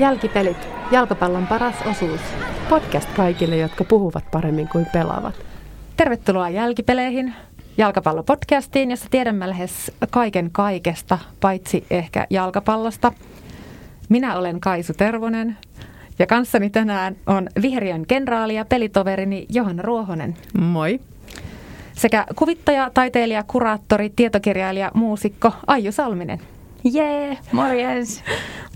[0.00, 2.20] Jälkipelit, jalkapallon paras osuus.
[2.68, 5.34] Podcast kaikille, jotka puhuvat paremmin kuin pelaavat.
[5.96, 7.34] Tervetuloa Jälkipeleihin,
[7.78, 13.12] jalkapallopodcastiin, jossa tiedämme lähes kaiken kaikesta, paitsi ehkä jalkapallosta.
[14.08, 15.56] Minä olen Kaisu Tervonen
[16.18, 20.36] ja kanssani tänään on vihreän kenraali ja pelitoverini Johanna Ruohonen.
[20.60, 21.00] Moi.
[21.92, 26.40] Sekä kuvittaja, taiteilija, kuraattori, tietokirjailija, muusikko Aiju Salminen.
[26.84, 28.22] Jee, morjens.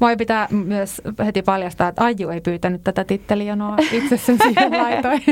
[0.01, 5.23] Moi pitää myös heti paljastaa, että Aiju ei pyytänyt tätä tittelijonoa itse sen siihen laitoin.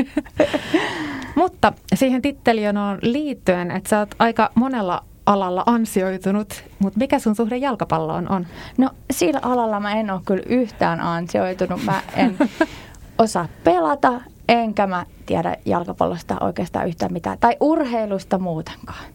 [1.35, 7.57] Mutta siihen tittelijonoon liittyen, että sä oot aika monella alalla ansioitunut, mutta mikä sun suhde
[7.57, 8.47] jalkapalloon on?
[8.77, 11.83] No sillä alalla mä en ole kyllä yhtään ansioitunut.
[11.83, 12.37] Mä en
[13.17, 17.37] osaa pelata, enkä mä tiedä jalkapallosta oikeastaan yhtään mitään.
[17.39, 19.12] Tai urheilusta muutenkaan.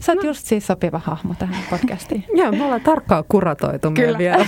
[0.00, 0.28] Sä oot no.
[0.28, 2.24] just siis sopiva hahmo tähän podcastiin.
[2.34, 4.46] Joo, me ollaan tarkkaan kuratoitu meidän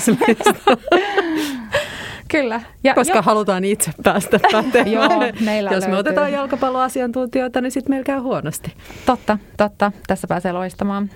[2.29, 2.61] Kyllä.
[2.85, 3.23] Ja, Koska jo.
[3.23, 4.93] halutaan itse päästä pätemään.
[4.93, 5.09] Joo,
[5.45, 5.91] meillä Jos löytyy.
[5.91, 8.73] me otetaan jalkapalloasiantuntijoita, niin sitten meillä käy huonosti.
[9.07, 9.93] Totta, totta.
[10.07, 11.11] Tässä pääsee loistamaan.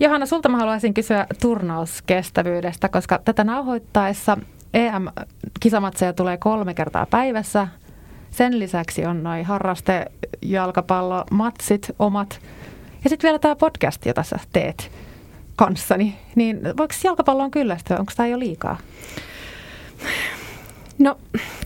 [0.00, 4.36] Johanna, sulta mä haluaisin kysyä turnauskestävyydestä, koska tätä nauhoittaessa
[4.74, 7.68] EM-kisamatseja tulee kolme kertaa päivässä.
[8.30, 10.04] Sen lisäksi on noin harraste,
[10.42, 12.40] jalkapallo, matsit, omat.
[13.04, 14.90] Ja sitten vielä tämä podcast, jota sä teet
[15.56, 16.16] kanssani.
[16.34, 17.98] Niin voiko jalkapalloon kyllästyä?
[17.98, 18.76] Onko tämä jo liikaa?
[20.98, 21.18] No,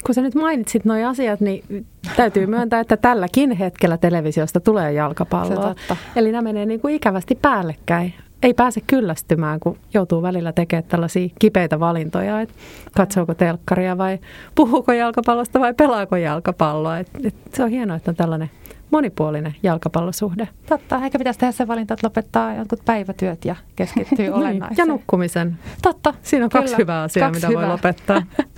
[0.06, 1.86] kun sä nyt mainitsit nuo asiat, niin
[2.16, 5.74] täytyy myöntää, että tälläkin hetkellä televisiosta tulee jalkapalloa.
[6.16, 8.14] Eli nämä menee niin kuin ikävästi päällekkäin.
[8.42, 12.54] Ei pääse kyllästymään, kun joutuu välillä tekemään tällaisia kipeitä valintoja, että
[12.96, 14.18] katsooko telkkaria vai
[14.54, 16.98] puhuuko jalkapallosta vai pelaako jalkapalloa.
[16.98, 18.50] Et, et se on hienoa, että on tällainen
[18.90, 20.48] monipuolinen jalkapallosuhde.
[20.68, 24.88] Totta, eikä pitäisi tehdä se valinta, että lopettaa jotkut päivätyöt ja keskittyy niin, olennaiseen.
[24.88, 25.58] ja nukkumisen.
[25.82, 26.14] Totta.
[26.22, 26.62] Siinä on Kyllä.
[26.62, 27.62] kaksi hyvää asiaa, kaksi mitä hyvää.
[27.62, 28.22] voi lopettaa.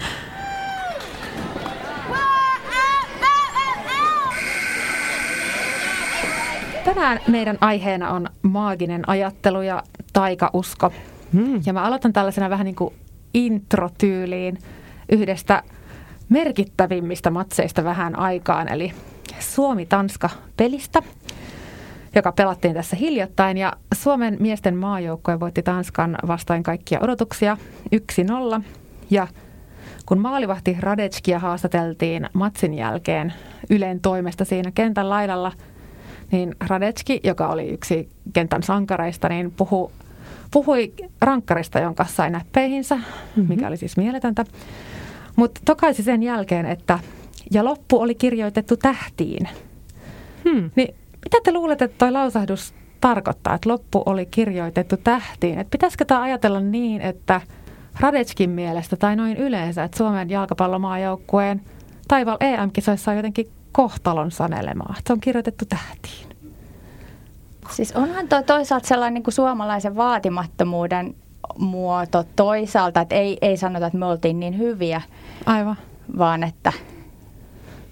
[6.85, 10.93] Tänään meidän aiheena on maaginen ajattelu ja taikausko.
[11.33, 11.61] Hmm.
[11.67, 12.95] Ja mä aloitan tällaisena vähän niin kuin
[13.35, 14.59] introtyyliin
[15.13, 15.63] yhdestä
[16.29, 18.93] merkittävimmistä matseista vähän aikaan, eli
[19.39, 21.03] Suomi-Tanska-pelistä,
[22.15, 23.57] joka pelattiin tässä hiljattain.
[23.57, 27.57] Ja Suomen miesten maajoukkue voitti Tanskan vastaan kaikkia odotuksia
[28.59, 28.63] 1-0.
[29.11, 29.27] Ja
[30.07, 33.33] kun maalivahti Radetskia haastateltiin matsin jälkeen
[33.71, 35.53] Ylen toimesta siinä kentän laidalla,
[36.33, 39.91] niin Radetski, joka oli yksi kentän sankareista, niin puhui,
[40.51, 43.49] puhui rankkarista, jonka sai näppeihinsä, mm-hmm.
[43.49, 44.45] mikä oli siis mieletöntä.
[45.37, 46.99] Mutta tokaisi sen jälkeen, että
[47.51, 49.49] ja loppu oli kirjoitettu tähtiin.
[50.45, 50.71] Hmm.
[50.77, 50.95] Niin
[51.25, 55.59] mitä te luulette, että toi lausahdus tarkoittaa, että loppu oli kirjoitettu tähtiin?
[55.59, 57.41] Et pitäisikö tämä ajatella niin, että
[58.01, 61.61] Radetskin mielestä tai noin yleensä, että Suomen jalkapallomaajoukkueen
[62.09, 66.31] taival EM-kisoissa on jotenkin kohtalon sanelemaa, että se on kirjoitettu tähtiin?
[67.71, 71.15] Siis onhan tuo toisaalta sellainen niin kuin suomalaisen vaatimattomuuden
[71.59, 75.03] muoto toisaalta, että ei, ei sanota, että me oltiin niin hyviä,
[75.47, 75.77] Aivan.
[76.19, 76.73] vaan että,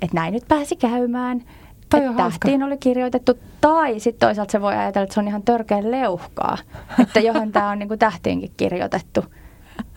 [0.03, 1.43] että näin nyt pääsi käymään.
[1.91, 5.43] Toi että tähtiin oli kirjoitettu, tai sitten toisaalta se voi ajatella, että se on ihan
[5.43, 6.59] törkeän leuhkaa,
[7.03, 9.25] että johon tämä on niin kuin tähtiinkin kirjoitettu.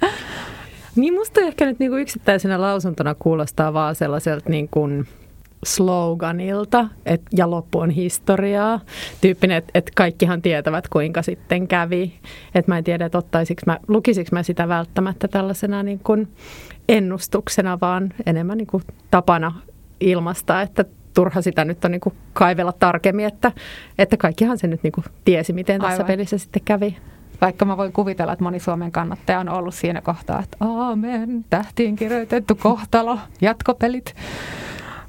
[0.95, 5.07] Niin musta ehkä nyt niinku yksittäisenä lausuntona kuulostaa vaan sellaiselta niin kuin
[5.65, 8.79] sloganilta, et, ja loppu on historiaa.
[9.21, 12.13] Tyyppinen, että et kaikkihan tietävät, kuinka sitten kävi.
[12.55, 16.27] Et mä en tiedä, että ottaisiko mä, lukisiko mä sitä välttämättä tällaisena niin kuin
[16.89, 19.61] ennustuksena, vaan enemmän niin kuin tapana
[20.01, 23.51] ilmasta, että turha sitä nyt on niin kuin kaivella tarkemmin, että,
[23.97, 26.07] että kaikkihan se nyt niin kuin tiesi, miten tässä Aivan.
[26.07, 26.97] pelissä sitten kävi.
[27.41, 31.95] Vaikka mä voin kuvitella, että moni Suomen kannattaja on ollut siinä kohtaa, että aamen, tähtiin
[31.95, 34.15] kirjoitettu kohtalo, jatkopelit.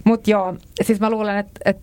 [0.04, 1.82] Mutta joo, siis mä luulen, että, että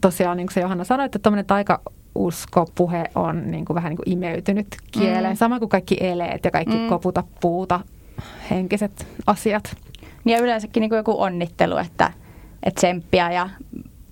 [0.00, 4.12] tosiaan niin kuin se Johanna sanoi, että tämmöinen taikauskopuhe on niin kuin vähän niin kuin
[4.12, 5.34] imeytynyt kieleen.
[5.34, 5.36] Mm.
[5.36, 6.88] Sama kuin kaikki eleet ja kaikki Mm.
[6.88, 7.80] koputa puuta
[8.50, 9.76] henkiset asiat.
[10.24, 12.12] Ja yleensäkin niin kuin joku onnittelu, että,
[12.62, 13.48] että tsemppiä ja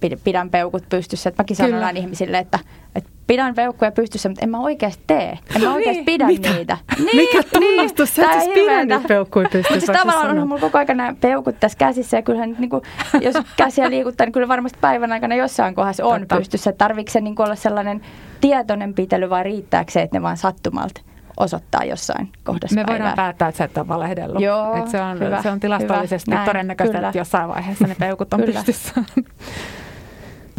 [0.06, 1.29] pid- pidän peukut pystyssä.
[1.29, 1.87] Että mäkin sanon Kyllä.
[1.87, 2.59] aina ihmisille, että,
[2.95, 5.39] että pidän peukkuja pystyssä, mutta en mä oikeasti tee.
[5.56, 6.50] En mä oikeasti pidä Mitä?
[6.53, 6.79] niitä.
[7.15, 8.15] Mikä tunnustus?
[8.15, 10.43] Sä et siis pidä niitä peukkuja pystyssä, Mutta siis tavallaan sanoo.
[10.43, 12.83] on mulla koko ajan nämä peukut tässä käsissä ja kyllähän niin kuin,
[13.21, 16.37] jos käsiä liikuttaa, niin kyllä varmasti päivän aikana jossain kohdassa on Totta.
[16.37, 16.73] pystyssä.
[16.73, 18.00] Tarviiko se niin olla sellainen
[18.41, 21.00] tietoinen pitely vai riittääkö se, että ne vaan sattumalta
[21.38, 23.17] osoittaa jossain kohdassa Me voidaan päivää?
[23.17, 24.43] päättää, että sä et ole valehdellut.
[24.43, 27.08] Joo, Et se, on, hyvä, se on tilastollisesti hyvä, näin, todennäköistä, kyllä.
[27.08, 28.93] että jossain vaiheessa ne peukut on pystyssä.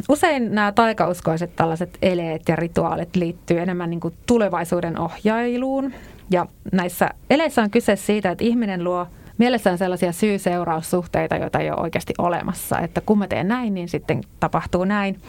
[0.10, 5.94] Usein nämä taikauskoiset tällaiset eleet ja rituaalit liittyy enemmän niin kuin tulevaisuuden ohjailuun.
[6.32, 11.82] Ja näissä eleissä on kyse siitä, että ihminen luo mielessään sellaisia syy-seuraussuhteita, joita ei ole
[11.82, 12.80] oikeasti olemassa.
[12.80, 15.22] Että kun mä teen näin, niin sitten tapahtuu näin.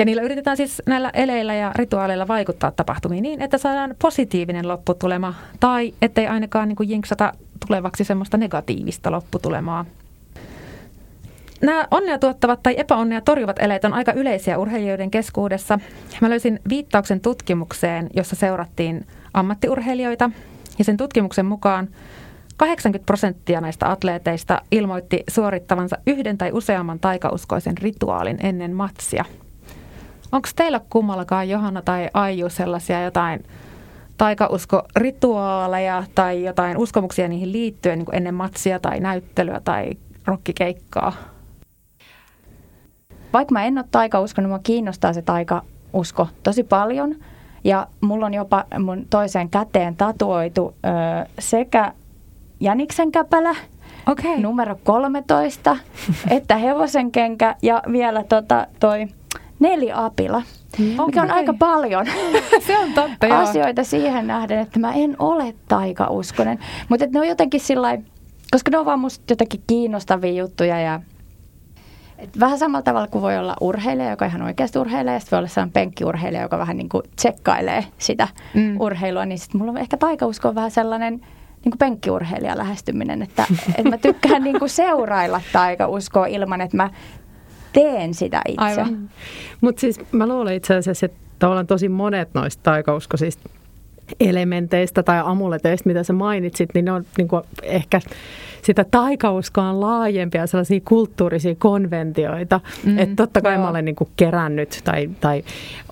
[0.00, 5.34] Ja niillä yritetään siis näillä eleillä ja rituaaleilla vaikuttaa tapahtumiin niin, että saadaan positiivinen lopputulema
[5.60, 7.32] tai ettei ainakaan niin kuin jinksata
[7.66, 9.84] tulevaksi semmoista negatiivista lopputulemaa.
[11.62, 15.78] Nämä onnea tuottavat tai epäonnea torjuvat eleet on aika yleisiä urheilijoiden keskuudessa.
[16.20, 20.30] Mä löysin viittauksen tutkimukseen, jossa seurattiin ammattiurheilijoita.
[20.78, 21.88] Ja sen tutkimuksen mukaan
[22.56, 29.24] 80 prosenttia näistä atleeteista ilmoitti suorittavansa yhden tai useamman taikauskoisen rituaalin ennen matsia.
[30.32, 33.44] Onko teillä kummallakaan, Johanna tai Aiju, sellaisia jotain
[34.18, 39.90] taikausko-rituaaleja tai jotain uskomuksia niihin liittyen niin kuin ennen matsia tai näyttelyä tai
[40.24, 41.12] rokkikeikkaa?
[43.32, 47.14] Vaikka mä en ole taikausko, niin mua kiinnostaa se taikausko tosi paljon.
[47.64, 51.92] Ja mulla on jopa mun toiseen käteen tatuoitu ö, sekä
[52.60, 53.54] Jäniksen käpälä,
[54.06, 54.40] Okei.
[54.40, 55.76] numero 13,
[56.30, 59.06] että hevosen kenkä ja vielä tota, toi
[59.60, 60.42] neliapila,
[60.78, 61.30] mikä on Okei.
[61.30, 62.06] aika paljon
[62.66, 63.38] Se on totta, joo.
[63.38, 66.58] asioita siihen nähden, että mä en ole taikauskonen.
[66.88, 67.98] Mutta ne on jotenkin sillä
[68.50, 71.00] koska ne on vaan musta jotenkin kiinnostavia juttuja ja
[72.18, 75.38] et vähän samalla tavalla kuin voi olla urheilija, joka ihan oikeasti urheilee, ja sitten voi
[75.38, 78.60] olla sellainen penkkiurheilija, joka vähän niin kuin tsekkailee sitä Mm.
[78.60, 78.80] mm.
[78.80, 81.12] urheilua, niin sitten mulla on ehkä taikausko on vähän sellainen
[81.64, 86.90] niin kuin penkkiurheilija lähestyminen, että, että mä tykkään niin kuin seurailla taikauskoa ilman, että mä
[87.72, 88.84] teen sitä itse.
[89.60, 93.50] Mutta siis mä luulen itse asiassa, että tavallaan tosi monet noista taikauskoisista
[94.20, 98.00] elementeistä tai amuleteista, mitä sä mainitsit, niin ne on niin kuin ehkä
[98.62, 102.60] sitä taikauskoa laajempia sellaisia kulttuurisia konventioita.
[102.84, 103.62] Mm, että totta kai joo.
[103.62, 105.42] mä olen niin kuin kerännyt tai, tai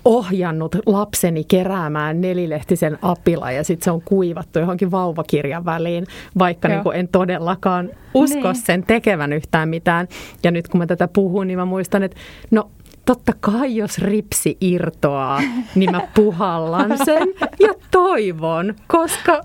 [0.05, 6.05] ohjannut lapseni keräämään nelilehtisen apila ja sitten se on kuivattu johonkin vauvakirjan väliin,
[6.39, 6.75] vaikka Joo.
[6.75, 8.55] niin kuin en todellakaan usko Niin.
[8.55, 10.07] sen tekevän yhtään mitään.
[10.43, 12.17] Ja nyt kun mä tätä puhun, niin mä muistan, että
[12.51, 12.69] no
[13.09, 15.41] totta kai jos ripsi irtoaa,
[15.75, 17.27] niin mä puhallan sen
[17.59, 19.41] ja toivon, koska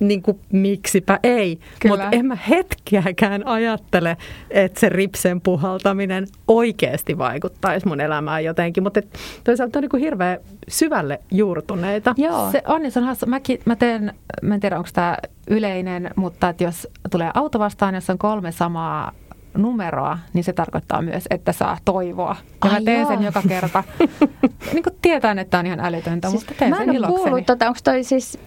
[0.00, 1.58] niin kuin, miksipä ei.
[1.88, 4.16] Mutta en mä hetkeäkään ajattele,
[4.50, 8.82] että se ripsen puhaltaminen oikeasti vaikuttaisi mun elämään jotenkin.
[8.82, 9.00] Mutta
[9.44, 10.38] toisaalta on niin kuin hirveän
[10.68, 12.14] syvälle juurtuneita.
[12.16, 12.50] Joo.
[12.52, 13.26] Se on, niin se on hauska.
[13.26, 15.16] Mäkin, mä teen, mä en tiedä onko tämä
[15.48, 19.12] yleinen, mutta että jos tulee auto vastaan, jos on kolme samaa
[19.56, 22.36] numeroa, niin se tarkoittaa myös, että saa toivoa.
[22.64, 23.08] Ja mä Ai teen joo.
[23.10, 23.84] sen joka kerta.
[24.72, 27.22] niin kuin tietää, että tämä on ihan älytöntä, mutta teen mä sen en ilokseni.
[27.22, 28.38] kuullut, tota, onko toi siis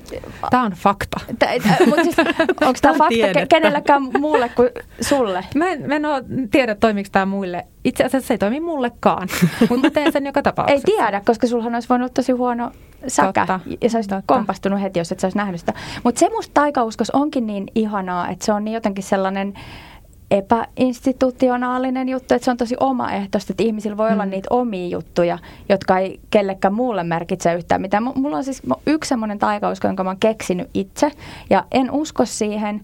[0.49, 1.17] Tämä on fakta.
[1.87, 2.17] Mutta siis,
[2.67, 3.55] onko tämä fakta ke- tiedettä.
[3.55, 4.69] kenellekään muulle kuin
[5.01, 5.45] sulle?
[5.55, 7.65] Mä en, mä en ole tiedä, toimiko tämä muille.
[7.83, 9.27] Itse asiassa se ei toimi mullekaan,
[9.69, 10.85] mutta mä teen sen joka Ei tapauksessa.
[10.85, 12.71] tiedä, koska sulhan olisi voinut olla tosi huono
[13.07, 13.45] säkä.
[13.45, 14.33] Totta, ja sä olisit totta.
[14.33, 15.73] kompastunut heti, jos et sä olisi nähnyt sitä.
[16.03, 19.53] Mutta se musta taikauskos onkin niin ihanaa, että se on niin jotenkin sellainen
[20.31, 24.31] epäinstitutionaalinen juttu, että se on tosi omaehtoista, että ihmisillä voi olla Mm.
[24.31, 25.37] niitä omia juttuja,
[25.69, 28.03] jotka ei kellekään muulle merkitse yhtään mitään.
[28.03, 31.11] Mulla on siis yksi semmoinen taikausko, jonka mä oon keksinyt itse,
[31.49, 32.81] ja en usko siihen,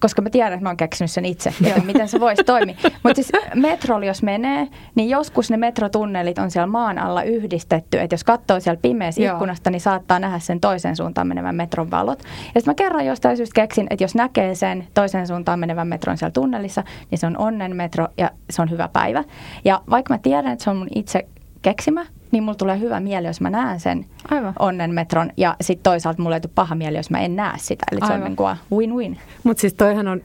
[0.00, 2.76] koska mä tiedän, että mä oon keksinyt sen itse, joten miten se voisi toimia.
[3.02, 8.14] Mutta siis metrolla jos menee, niin joskus ne metrotunnelit on siellä maan alla yhdistetty, että
[8.14, 9.32] jos katsoo siellä pimeässä Joo.
[9.32, 12.18] ikkunasta, niin saattaa nähdä sen toiseen suuntaan menevän metron valot.
[12.54, 16.18] Ja sitten mä kerran jostain syystä keksin, että jos näkee sen toiseen suuntaan menevän metron
[16.18, 19.24] siellä tunnelissa, niin se on onnen metro ja se on hyvä päivä.
[19.64, 21.26] Ja vaikka mä tiedän, että se on mun itse
[21.62, 24.52] keksimä, niin mulla tulee hyvä mieli, jos mä näen sen Aivan.
[24.58, 25.30] onnen metron.
[25.36, 27.84] Ja sitten toisaalta mulla ei tule paha mieli, jos mä en näe sitä.
[27.92, 28.24] Eli se on Aivan.
[28.24, 29.16] niin kuin win-win.
[29.44, 30.20] Mutta siis toihan on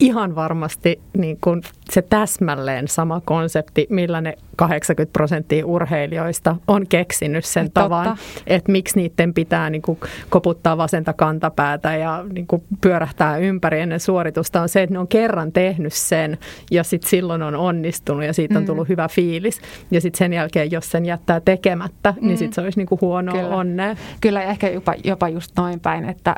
[0.00, 7.44] ihan varmasti niin kun se täsmälleen sama konsepti, millä ne 80 prosenttia urheilijoista on keksinyt
[7.44, 7.80] sen Totta.
[7.80, 8.16] tavan,
[8.46, 9.98] että miksi niiden pitää niin kun
[10.30, 15.08] koputtaa vasenta kantapäätä ja niin kun pyörähtää ympäri ennen suoritusta, on se, että ne on
[15.08, 16.38] kerran tehnyt sen
[16.70, 18.66] ja sitten silloin on onnistunut ja siitä on Mm.
[18.66, 19.60] tullut hyvä fiilis.
[19.90, 22.36] Ja sitten sen jälkeen, jos sen jättää tekemättä, niin Mm.
[22.36, 23.48] sitten se olisi niin kuin huono Kyllä.
[23.56, 23.96] onnea.
[24.20, 26.34] Kyllä, ehkä jopa, jopa just noin päin, että,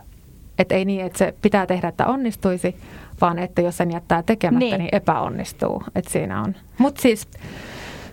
[0.59, 2.77] että ei niin, että se pitää tehdä, että onnistuisi,
[3.23, 4.89] vaan että jos sen jättää tekemättä, niin, Niin.
[4.95, 5.83] epäonnistuu.
[5.95, 6.55] Että siinä on.
[6.79, 7.29] Mutta siis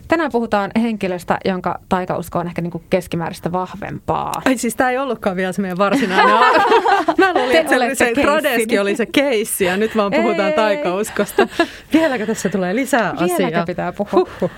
[0.08, 4.42] Tänään puhutaan henkilöstä, jonka taikausko on ehkä niin kuin keskimääräistä vahvempaa.
[4.46, 6.36] Ai siis tämä ei ollutkaan vielä se meidän varsinainen
[7.18, 10.56] Mä luulin, että se, se Tradeski oli se keissi ja nyt vaan puhutaan ei.
[10.56, 11.48] taikauskosta.
[11.94, 13.38] Vieläkö tässä tulee lisää asiaa?
[13.38, 14.12] Vieläkö pitää puhua?
[14.20, 14.51] Huhhuh.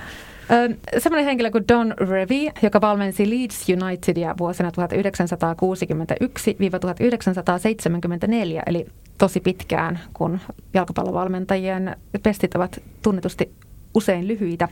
[0.98, 4.74] Semmoinen henkilö kuin Don Revy, joka valmensi Leeds Unitedia vuosina 1961-1974,
[8.66, 10.40] eli tosi pitkään, kun
[10.74, 13.52] jalkapallovalmentajien pestit ovat tunnetusti
[13.94, 14.68] usein lyhyitä.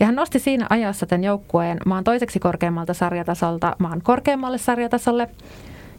[0.00, 5.28] Ja hän nosti siinä ajassa tämän joukkueen maan toiseksi korkeammalta sarjatasolta maan korkeammalle sarjatasolle.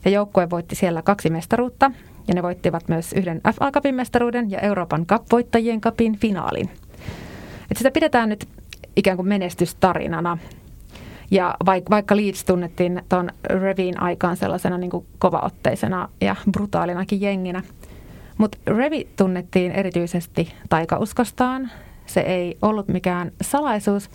[0.06, 1.92] Ja joukkue voitti siellä kaksi mestaruutta.
[2.28, 6.70] Ja ne voittivat myös yhden FA Cupin mestaruuden ja Euroopan Cup-voittajien Cupin finaalin.
[7.72, 8.48] Et sitä pidetään nyt
[8.96, 10.38] ikään kuin menestystarinana.
[11.32, 11.56] Ja
[11.90, 17.64] vaikka Leeds tunnettiin tuon Revin aikaan sellaisena niin kuin kovaotteisena ja brutaalinakin jenginä,
[18.38, 21.72] mutta Revi tunnettiin erityisesti taikauskostaan.
[22.06, 24.10] Se ei ollut mikään salaisuus.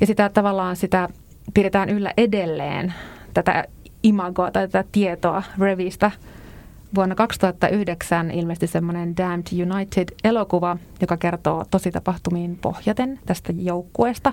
[0.00, 1.08] Ja sitä tavallaan sitä
[1.54, 2.94] pidetään yllä edelleen,
[3.34, 3.64] tätä
[4.02, 6.10] imagoa tai tätä tietoa Revistä.
[6.94, 14.32] Vuonna 2009 ilmestyi semmoinen Damned United-elokuva, joka kertoo tositapahtumiin pohjaten tästä joukkueesta.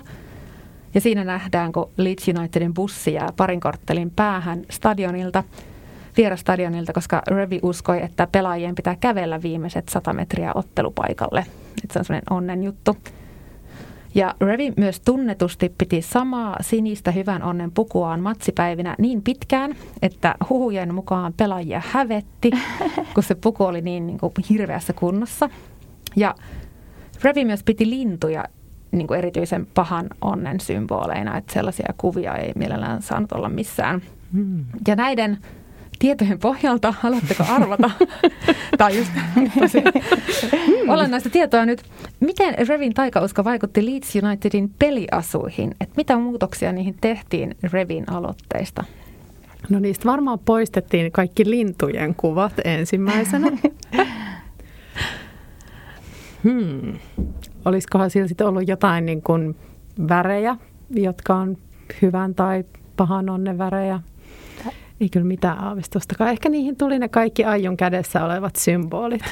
[0.94, 5.44] Ja siinä nähdään, kun Leeds Unitedin bussi jää parin korttelin päähän stadionilta,
[6.16, 11.46] vierastadionilta, koska Revi uskoi, että pelaajien pitää kävellä viimeiset 100 metriä ottelupaikalle.
[11.84, 12.96] Että se on semmoinen onnen juttu.
[14.16, 20.94] Ja Revi myös tunnetusti piti samaa sinistä hyvän onnen pukuaan matsipäivinä niin pitkään, että huhujen
[20.94, 22.50] mukaan pelaajia hävetti,
[23.14, 25.50] kun se puku oli niin, niin kuin hirveässä kunnossa.
[26.16, 26.34] Ja
[27.22, 28.44] Revi myös piti lintuja
[28.92, 34.02] niin kuin erityisen pahan onnen symboleina, että sellaisia kuvia ei mielellään saanut olla missään.
[34.32, 34.64] Hmm.
[34.88, 35.38] Ja näiden
[35.98, 37.90] tietojen pohjalta, haluatteko arvata?
[38.84, 39.12] On just
[39.60, 39.78] tosi
[40.88, 41.82] olennaista tietoa nyt.
[42.20, 45.74] Miten Revin taikausko vaikutti Leeds Unitedin peliasuihin?
[45.80, 48.84] Et mitä muutoksia niihin tehtiin Revin aloitteista?
[49.70, 53.50] No niistä varmaan poistettiin kaikki lintujen kuvat ensimmäisenä.
[56.44, 56.98] hmm.
[57.64, 59.56] Olisikohan siellä sitten ollut jotain niin kuin
[60.08, 60.56] värejä,
[60.90, 61.56] jotka on
[62.02, 62.64] hyvän tai
[62.96, 64.00] pahan onnen värejä?
[65.00, 66.30] Ei kyllä mitään aavistustakaan.
[66.30, 69.22] Ehkä niihin tuli ne kaikki aion kädessä olevat symbolit.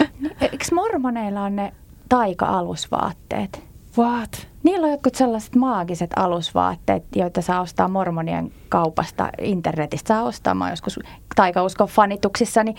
[0.40, 1.72] Eikö mormoneilla on ne
[2.08, 3.67] taika-alusvaatteet?
[3.98, 4.48] What?
[4.62, 10.54] Niillä on jotkut sellaiset maagiset alusvaatteet, joita saa ostaa mormonien kaupasta, internetistä saa ostaa.
[10.54, 11.00] Mä joskus
[11.36, 12.74] taikauskon fanituksissani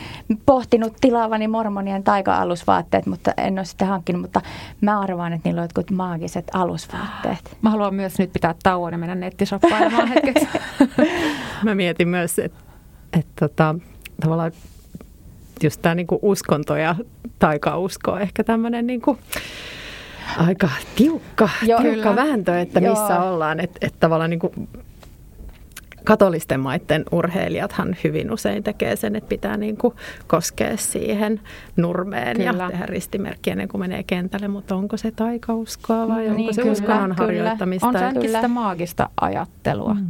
[0.46, 4.22] pohtinut tilaavani mormonien taika-alusvaatteet, mutta en ole sitten hankkinut.
[4.22, 4.42] Mutta
[4.82, 7.58] mä arvaan, että niillä on jotkut maagiset alusvaatteet.
[7.62, 10.48] Mä haluan myös nyt pitää tauon ja mennä nettishoppailemaan hetkeksi.
[11.64, 12.60] mä mietin myös, että,
[13.14, 13.76] että tota,
[14.22, 14.52] tavallaan
[15.64, 16.96] just tämä niinku uskonto ja
[17.40, 19.18] taikausko on ehkä tämmöinen niinku,
[20.38, 23.34] aika tiukka, Joo, tiukka vääntö, että missä Joo.
[23.34, 23.60] ollaan.
[23.60, 24.70] Että et tavallaan niin kuin
[26.04, 29.94] katolisten maiden urheilijathan hyvin usein tekee sen, että pitää niin kuin
[30.28, 31.42] koskea siihen
[31.78, 32.64] nurmeen kyllä.
[32.64, 36.54] ja tehdä ristimerkkiä ennen kuin menee kentälle, mutta onko se taikauskoa vai mm, onko niin,
[36.54, 37.88] se kyllä, uskonnon harjoittamista?
[37.88, 39.94] On se sitä maagista ajattelua.
[39.94, 40.08] Mm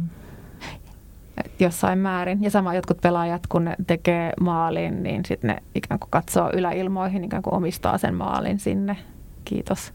[1.60, 2.42] jossain määrin.
[2.42, 7.24] Ja sama jotkut pelaajat, kun ne tekee maalin, niin sitten ne ikään kuin katsoo yläilmoihin,
[7.24, 8.96] ikään kuin omistaa sen maalin sinne.
[9.44, 9.92] Kiitos.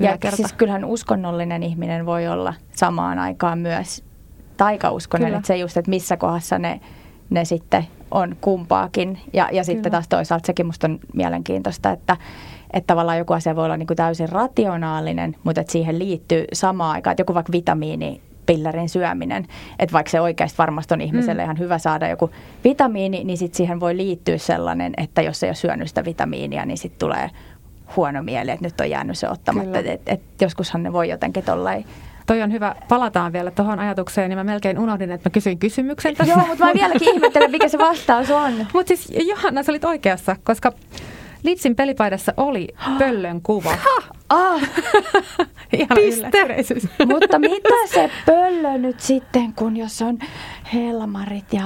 [0.00, 4.04] Ja siis kyllähän uskonnollinen ihminen voi olla samaan aikaan myös
[4.56, 5.36] taikauskonen, Kyllä.
[5.38, 6.80] että se just, että missä kohdassa ne,
[7.30, 9.18] ne sitten on kumpaakin.
[9.32, 12.16] Ja, ja sitten taas toisaalta sekin musta on mielenkiintoista, että,
[12.72, 16.92] että tavallaan joku asia voi olla niin kuin täysin rationaalinen, mutta että siihen liittyy samaan
[16.92, 19.46] aikaan, että joku vaikka vitamiini pillerin syöminen.
[19.78, 21.44] Että vaikka se oikeasti varmasti on ihmiselle mm.
[21.44, 22.30] ihan hyvä saada joku
[22.64, 26.78] vitamiini, niin sitten siihen voi liittyä sellainen, että jos ei ole syönyt sitä vitamiinia, niin
[26.78, 27.30] sitten tulee
[27.96, 29.78] huono mieli, että nyt on jäänyt se ottamatta.
[29.78, 31.86] Et, et, joskushan ne voi jotenkin tollain
[32.26, 32.74] Toi on hyvä.
[32.88, 36.32] Palataan vielä tuohon ajatukseen, niin mä melkein unohdin, että mä kysyin kysymyksen tässä.
[36.32, 38.66] Joo, mutta mä vieläkin ihmettelen, mikä se vastaus on.
[38.72, 40.72] mutta siis Johanna, sä olit oikeassa, koska
[41.44, 43.72] Litsin pelipaidassa oli pöllön kuva.
[44.28, 44.62] Ah,
[45.94, 46.30] Piste.
[47.12, 50.18] Mutta mitä se pöllö nyt sitten, kun jos on
[50.74, 51.64] helmarit ja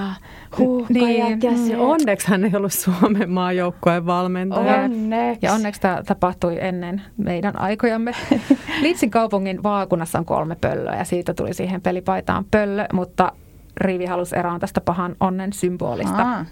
[0.58, 1.42] huuhkajat niin.
[1.42, 1.76] ja se...
[1.76, 4.82] Onneksi hän ei ollut Suomen maajoukkueen valmentaja.
[4.82, 5.46] Onneksi.
[5.46, 8.12] Ja onneksi tämä tapahtui ennen meidän aikojamme.
[8.80, 13.32] Litsin kaupungin vaakunassa on kolme pöllöä ja siitä tuli siihen pelipaitaan pöllö, mutta
[13.76, 16.22] Rivi halusi erään tästä pahan onnen symbolista.
[16.22, 16.44] Aa.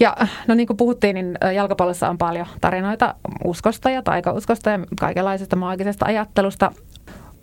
[0.00, 0.16] Ja
[0.48, 3.14] no niin kuin puhuttiin, niin jalkapallossa on paljon tarinoita
[3.44, 6.72] uskosta ja taikauskosta ja kaikenlaisesta maagisesta ajattelusta.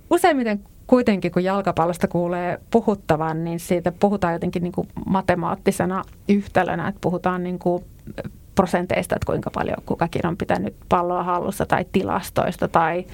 [0.10, 7.02] Useimmiten kuitenkin, kun jalkapallosta kuulee puhuttavan, niin siitä puhutaan jotenkin niin kuin matemaattisena yhtälönä, että
[7.02, 7.84] puhutaan niin kuin
[8.56, 13.06] prosenteista, että kuinka paljon kukakin on pitänyt palloa hallussa tai tilastoista tai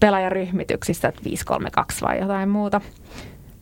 [0.00, 2.80] pelaajaryhmityksissä, että 532 vai jotain muuta.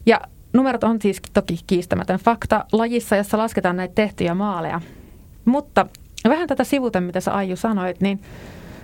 [0.07, 0.21] Ja
[0.53, 4.81] numerot on siis toki kiistämätön fakta lajissa, jossa lasketaan näitä tehtyjä maaleja.
[5.45, 5.87] Mutta
[6.29, 8.21] vähän tätä sivuten, mitä sä Aiju sanoit, niin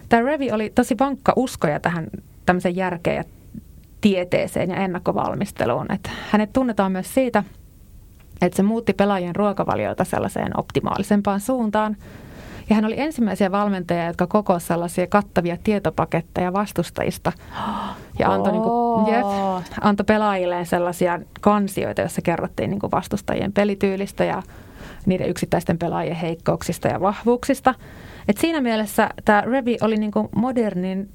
[0.08, 2.06] tämä Revi oli tosi vankka uskoja tähän
[2.46, 3.24] tämmöisen järkeen ja
[4.00, 5.92] tieteeseen ja ennakkovalmisteluun.
[5.92, 7.44] Että hänet tunnetaan myös siitä,
[8.42, 11.96] että se muutti pelaajien ruokavaliota sellaiseen optimaalisempaan suuntaan.
[12.68, 17.32] Ja hän oli ensimmäisiä valmentajia, jotka kokosivat sellaisia kattavia tietopaketteja vastustajista.
[18.18, 19.26] Ja antoi, niin kuin, jep,
[19.80, 24.42] antoi pelaajilleen sellaisia kansioita, joissa kerrottiin niin kuin vastustajien pelityylistä ja
[25.06, 27.74] niiden yksittäisten pelaajien heikkouksista ja vahvuuksista.
[28.28, 31.08] Et siinä mielessä tämä Revi oli niin kuin modernin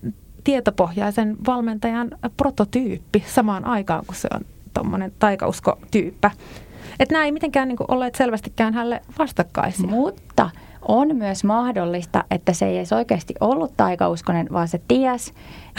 [0.44, 4.42] tietopohjaisen valmentajan prototyyppi samaan aikaan, kun se on
[4.74, 6.32] tuommoinen taikauskotyyppä.
[7.00, 9.88] Että nämä ei mitenkään niin kuin olleet selvästikään hänelle vastakkaisia.
[9.88, 10.50] Mutta
[10.88, 15.34] on myös mahdollista, että se ei edes oikeasti ollut taikauskonen, vaan se ties,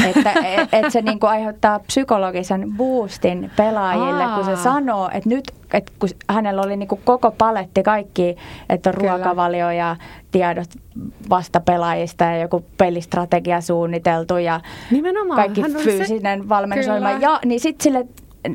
[0.06, 4.36] että et, et se niinku aiheuttaa psykologisen boostin pelaajille, Aa.
[4.36, 8.36] kun se sanoo, että nyt, että kun hänellä oli niinku koko paletti kaikki,
[8.68, 9.16] että on Kyllä.
[9.16, 9.96] ruokavalio ja
[10.30, 10.68] tiedot
[11.30, 15.36] vastapelaajista ja joku pelistrategia suunniteltu ja Nimenomaan.
[15.36, 16.48] kaikki fyysinen se...
[16.48, 17.10] valmennusohjelma.
[17.10, 18.06] Ja niin sitten sille,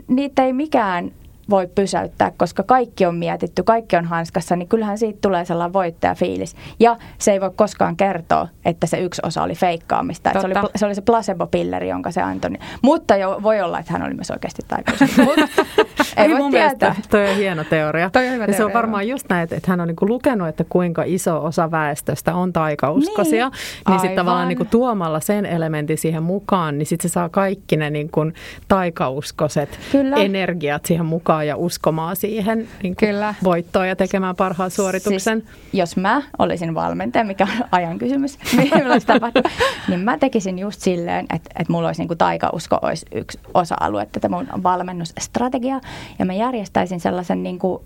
[0.08, 1.12] niitä ei mikään
[1.50, 6.56] voi pysäyttää, koska kaikki on mietitty, kaikki on hanskassa, niin kyllähän siitä tulee sellainen voittajafiilis.
[6.80, 10.32] Ja se ei voi koskaan kertoa, että se yksi osa oli feikkaamista.
[10.34, 12.52] Se oli, se oli se placebo-pilleri, jonka se antoi.
[12.82, 15.02] Mutta jo, voi olla, että hän oli myös oikeasti taikuus.
[16.18, 16.96] ei voi mun tietää.
[17.10, 18.10] toi on hieno teoria.
[18.10, 20.08] Toi on hyvä ja teoria, se on varmaan just näin, että, että hän on niinku
[20.08, 23.50] lukenut, että kuinka iso osa väestöstä on taikauskoisia.
[23.50, 27.78] Niin, niin sitten tavallaan niinku tuomalla sen elementin siihen mukaan, niin sitten se saa kaikki
[27.78, 28.22] ne niinku
[28.68, 30.16] taikauskoset Kyllä.
[30.16, 33.36] energiat siihen mukaan mukaan ja uskomaan siihen niin Kyllä.
[33.44, 35.42] voittoon ja tekemään parhaan suorituksen.
[35.42, 38.40] Siis, jos mä olisin valmentaja, mikä on ajan kysymys,
[39.88, 44.08] niin mä tekisin just silleen, että, että mulla olisi niin kuin taikausko olisi yksi osa-alue
[44.12, 45.82] tätä mun valmennusstrategiaa
[46.20, 47.84] ja mä järjestäisin sellaisen niin kuin,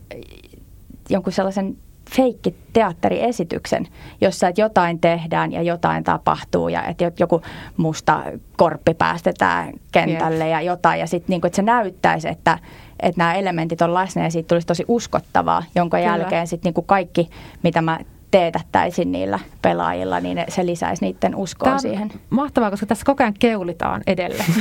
[1.10, 1.78] jonkun sellaisen
[2.12, 3.88] feikki teatteriesityksen,
[4.22, 7.42] jossa että jotain tehdään ja jotain tapahtuu ja että joku
[7.78, 8.24] musta
[8.58, 10.64] korppi päästetään kentälle yeah.
[10.64, 12.60] ja jotain ja sitten niin että se näyttäisi, että,
[13.02, 16.10] että nämä elementit on läsnä ja siitä tulisi tosi uskottavaa, jonka Kyllä.
[16.10, 17.30] jälkeen sitten niin kaikki,
[17.64, 18.00] mitä mä
[18.32, 22.12] teetättäisin niillä pelaajilla, niin se lisäisi niiden uskoa Tämä siihen.
[22.30, 24.54] mahtavaa, koska tässä koko ajan keulitaan edelleen.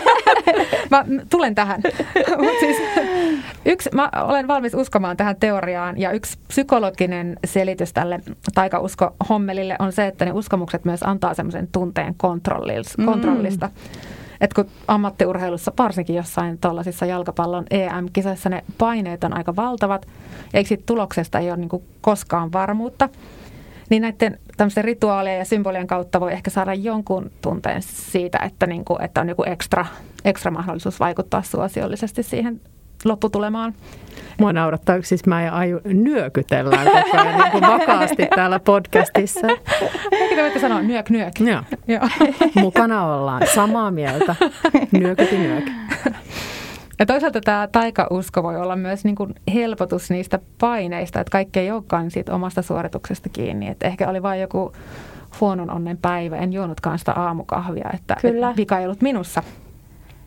[0.90, 1.80] mä tulen tähän.
[2.38, 2.76] Mut siis,
[3.64, 8.20] yksi, mä olen valmis uskomaan tähän teoriaan ja yksi psykologinen selitys tälle
[8.54, 12.98] taikausko-hommelille on se, että ne uskomukset myös antaa semmoisen tunteen kontrollista.
[12.98, 13.04] Mm.
[14.40, 20.06] Et kun ammattiurheilussa, varsinkin jossain tuollaisissa jalkapallon EM-kisoissa, ne paineet on aika valtavat,
[20.54, 23.08] eikä siitä tuloksesta ei ole niin koskaan varmuutta,
[23.90, 28.84] niin näiden tämmöisten rituaalien ja symbolien kautta voi ehkä saada jonkun tunteen siitä, että, niin
[28.84, 29.86] kuin, että on joku ekstra,
[30.24, 32.60] ekstra mahdollisuus vaikuttaa suosiollisesti siihen
[33.04, 33.74] lopputulemaan.
[34.40, 39.46] Mua naurattaa, siis mä ja Aju nyökytellään koko ajan niin kuin vakaasti täällä podcastissa.
[40.12, 41.40] Ehkä te voitte sanoa nyök, nyök.
[41.40, 41.62] Joo.
[41.88, 42.08] Joo.
[42.64, 43.42] Mukana ollaan.
[43.54, 44.36] Samaa mieltä.
[44.92, 45.64] Nyökyti nyök.
[46.98, 51.70] Ja toisaalta tämä taikausko voi olla myös niin kuin helpotus niistä paineista, että kaikki ei
[51.70, 53.68] olekaan siitä omasta suorituksesta kiinni.
[53.68, 54.72] Että ehkä oli vain joku
[55.40, 58.54] huonon onnen päivä, en juonutkaan sitä aamukahvia, että Kyllä.
[58.56, 59.42] vika ei ollut minussa.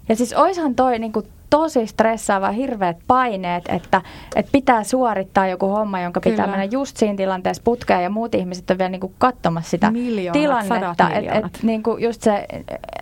[0.10, 4.02] Ja siis oishan toi niin kuin tosi stressaava, hirveät paineet, että,
[4.36, 6.58] että pitää suorittaa joku homma, jonka pitää Kyllä.
[6.58, 10.42] mennä just siinä tilanteessa putkeen ja muut ihmiset on vielä niin kuin katsomassa sitä miljoonat,
[10.42, 11.10] tilannetta.
[11.14, 12.46] Että et, niin kuin just se,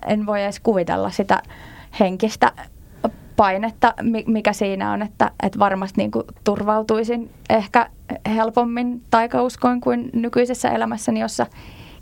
[0.07, 1.41] en voi edes kuvitella sitä
[1.99, 2.51] henkistä
[3.35, 3.93] painetta,
[4.25, 7.89] mikä siinä on, että, että varmasti niin kuin turvautuisin ehkä
[8.35, 11.45] helpommin taikauskoin kuin nykyisessä elämässäni, jossa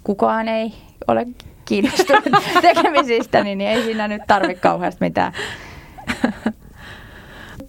[0.03, 0.73] kukaan ei
[1.07, 1.27] ole
[1.65, 2.23] kiinnostunut
[2.61, 5.33] tekemisistä, niin ei siinä nyt tarvitse kauheasti mitään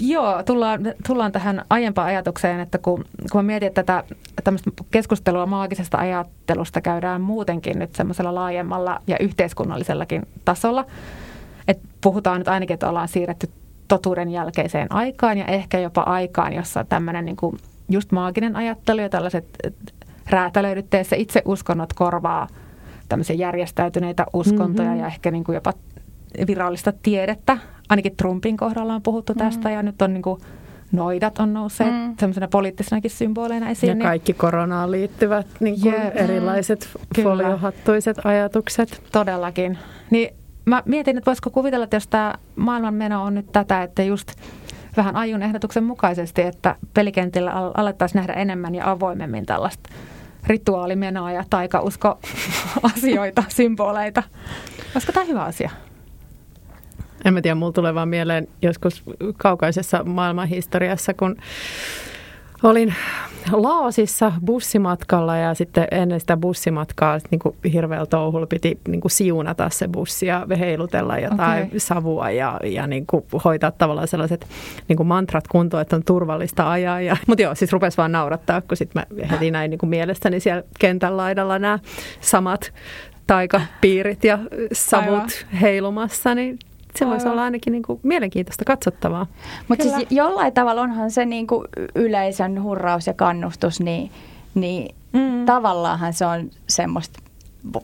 [0.00, 4.04] Joo, tullaan, tullaan tähän aiempaan ajatukseen, että kun, kun mä mietin, että tätä
[4.44, 10.84] tämmöistä keskustelua maagisesta ajattelusta käydään muutenkin nyt semmoisella laajemmalla ja yhteiskunnallisellakin tasolla,
[11.68, 13.50] että puhutaan nyt ainakin, että ollaan siirretty
[13.88, 17.56] totuuden jälkeiseen aikaan ja ehkä jopa aikaan, jossa tämmöinen niin kuin
[17.88, 19.46] just maaginen ajattelu ja tällaiset
[20.30, 22.48] räätälöidyt teissä itse uskonnot korvaa
[23.08, 25.00] tämmöisiä järjestäytyneitä uskontoja mm-hmm.
[25.00, 25.72] ja ehkä niin kuin jopa
[26.46, 27.58] virallista tiedettä.
[27.88, 29.38] Ainakin Trumpin kohdalla on puhuttu mm.
[29.38, 30.40] tästä ja nyt on niin kuin
[30.92, 32.14] noidat on nousseet mm.
[32.20, 33.88] semmoisena poliittisenakin symboleina esiin.
[33.88, 34.06] Ja niin...
[34.06, 36.10] kaikki koronaan liittyvät niin kuin yeah.
[36.14, 37.22] erilaiset mm.
[37.22, 39.02] foliohattuiset ajatukset.
[39.12, 39.78] Todellakin.
[40.10, 44.02] Niin mä mietin, että voisiko kuvitella, että jos tämä maailman meno on nyt tätä, että
[44.02, 44.32] just
[44.96, 49.90] vähän ajun ehdotuksen mukaisesti, että pelikentillä alettaisiin nähdä enemmän ja avoimemmin tällaista
[50.46, 52.18] rituaalimenoa ja taikausko
[52.82, 54.22] asioita, symboleita.
[54.94, 55.70] Olisiko tämä hyvä asia?
[57.26, 59.02] En mä tiedä, mulla tulee vaan mieleen joskus
[59.36, 61.36] kaukaisessa maailmanhistoriassa, kun
[62.62, 62.94] olin
[63.52, 69.70] Laosissa bussimatkalla ja sitten ennen sitä bussimatkaa niin kuin hirveällä touhulla piti niin kuin siunata
[69.70, 71.78] se bussi ja heilutella jotain okay.
[71.78, 74.46] savua ja, ja niin kuin hoitaa tavallaan sellaiset
[74.88, 77.00] niin kuin mantrat kuntoon, että on turvallista ajaa.
[77.00, 80.40] Ja, mutta joo, siis rupesi vaan naurattaa, kun sitten mä heti näin niin kuin mielestäni
[80.40, 81.78] siellä kentän laidalla nämä
[82.20, 82.72] samat
[83.26, 84.38] taikapiirit ja
[84.72, 85.60] savut Aivan.
[85.60, 86.58] heilumassa, niin
[86.98, 89.26] se voisi olla ainakin niin kuin mielenkiintoista katsottavaa.
[89.68, 94.10] Mutta siis jollain tavalla onhan se niin kuin yleisön hurraus ja kannustus, niin,
[94.54, 95.46] niin mm.
[95.46, 97.20] tavallaanhan se on semmoista,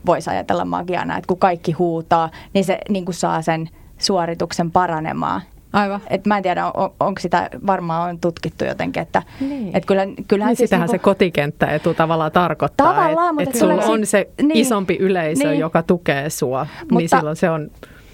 [0.05, 5.41] voisi ajatella magiana, että kun kaikki huutaa, niin se niin kuin saa sen suorituksen paranemaan.
[5.73, 6.01] Aivan.
[6.09, 9.77] Et mä en tiedä, on, onko sitä varmaan on tutkittu jotenkin, että niin.
[9.77, 13.55] et kyllä, kyllähän niin siis sitähän niinku, se kotikenttäetu tavallaan tarkoittaa, Tavallaan, että mutta et
[13.55, 15.59] sulla on se niin, isompi yleisö, niin.
[15.59, 17.71] joka tukee sua, niin Mutta- silloin se on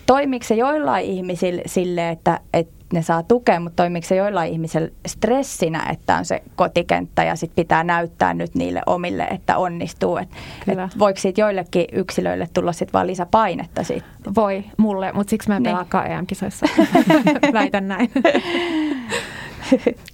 [0.09, 4.89] toimiko se joillain ihmisillä sille, että, että ne saa tukea, mutta toimiko se joillain ihmisillä
[5.07, 10.17] stressinä, että on se kotikenttä ja sitten pitää näyttää nyt niille omille, että onnistuu.
[10.17, 10.29] Et,
[10.65, 10.83] Kyllä.
[10.83, 14.05] et voiko siitä joillekin yksilöille tulla sitten vaan lisäpainetta siitä?
[14.35, 15.71] Voi mulle, mutta siksi mä en Niin.
[15.71, 16.65] pelaakaan EM-kisoissa.
[17.53, 18.11] Väitän näin.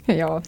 [0.19, 0.41] Joo.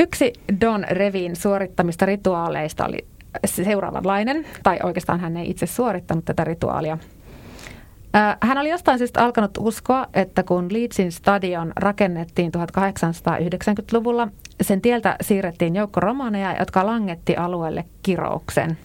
[0.00, 2.98] Yksi Don Revin suorittamista rituaaleista oli
[3.44, 6.98] seuraavanlainen, tai oikeastaan hän ei itse suorittanut tätä rituaalia.
[8.12, 14.28] Ää, Hän oli jostain syystä alkanut uskoa, että kun Leedsin stadion rakennettiin 1890-luvulla,
[14.60, 18.78] sen tieltä siirrettiin joukko romaaneja, jotka langetti alueelle kirouksen.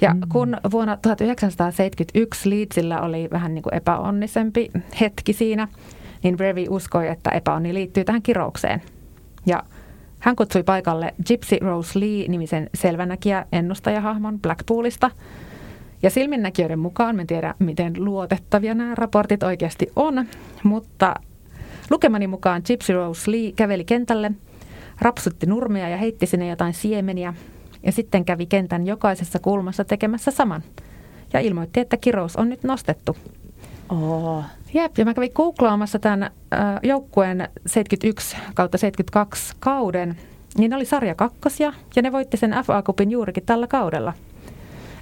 [0.00, 4.70] Ja kun vuonna 1971 Leedsillä oli vähän niin kuin epäonnisempi
[5.00, 5.68] hetki siinä,
[6.22, 8.82] niin Brevi uskoi, että epäonni liittyy tähän kiroukseen.
[9.46, 9.62] Ja
[10.22, 15.10] hän kutsui paikalle Gypsy Rose Lee-nimisen selvänäkijä ennustajahahmon Blackpoolista.
[16.02, 20.26] Ja silminnäkijöiden mukaan, en tiedä miten luotettavia nämä raportit oikeasti on,
[20.62, 21.14] mutta
[21.90, 24.32] lukemani mukaan Gypsy Rose Lee käveli kentälle,
[25.00, 27.34] rapsutti nurmia ja heitti sinne jotain siemeniä
[27.82, 30.62] ja sitten kävi kentän jokaisessa kulmassa tekemässä saman.
[31.32, 33.16] Ja ilmoitti, että kirous on nyt nostettu.
[33.88, 34.44] Oh.
[34.74, 36.30] Jep, ja mä kävin googlaamassa tämän äh,
[36.82, 40.16] joukkueen 71 kautta 72 kauden,
[40.58, 44.12] niin ne oli sarja kakkosia, ja ne voitti sen FA Cupin juurikin tällä kaudella.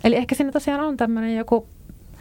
[0.04, 1.66] Eli ehkä siinä tosiaan on tämmöinen joku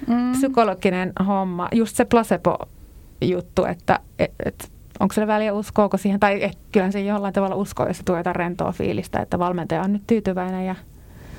[0.08, 0.32] Mm.
[0.32, 6.58] psykologinen homma, just se placebo-juttu, että et, et, onko se väliä uskoako siihen, tai eh,
[6.72, 10.04] kyllähän se jollain tavalla uskoo, jos se tuo jotain rentoa fiilistä, että valmentaja on nyt
[10.08, 10.76] tyytyväinen ja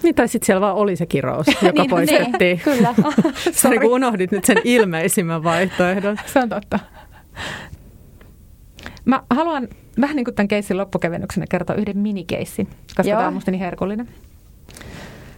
[0.02, 2.38] Niin, tai sitten siellä vaan oli se kirous, joka Niin, poistettiin.
[2.38, 2.94] Niin, kyllä.
[3.52, 6.16] Sori, kun unohdit nyt sen ilmeisimmän vaihtoehdon.
[6.32, 6.78] Se on totta.
[9.04, 9.68] Mä haluan
[10.00, 13.18] vähän niin kuin tämän keissin loppukevennyksenä kertoa yhden minikeissin, koska Joo.
[13.18, 14.08] tämä on musta niin herkullinen.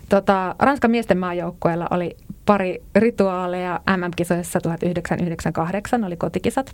[0.09, 6.73] Tota, Ranskan miesten maajoukkueella oli pari rituaaleja MM-kisoissa 1998, oli kotikisat.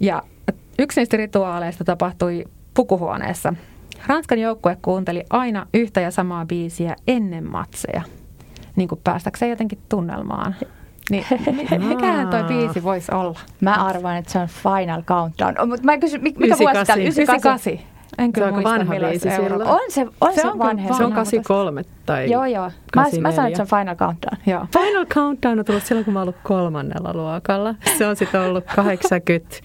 [0.00, 0.22] Ja
[0.78, 3.54] yksi niistä rituaaleista tapahtui pukuhuoneessa.
[4.06, 8.02] Ranskan joukkue kuunteli aina yhtä ja samaa biisiä ennen matseja,
[8.76, 10.54] niin kuin päästäkseen jotenkin tunnelmaan.
[11.10, 11.24] Niin,
[11.70, 13.38] mi- mikähän toi biisi voisi olla?
[13.60, 15.54] Mä arvaan, että se on Final Countdown.
[15.60, 17.02] Oh, mutta mä kysyn, mikä mikä vuosi tää oli?
[17.02, 17.92] 98.
[18.18, 19.62] En Se kyllä on aika muista vanha biisi se silloin.
[19.70, 20.88] On se, on Se se, on vanha.
[20.88, 22.70] Se on vanha, 83 tai Joo, joo.
[22.96, 23.46] Mä, mä sanon, 84.
[23.48, 24.36] että se on Final Countdown.
[24.46, 24.66] Joo.
[24.84, 27.74] Final Countdown on tullut silloin, kun mä oon ollut kolmannella luokalla.
[27.98, 29.56] Se on sitten ollut 80,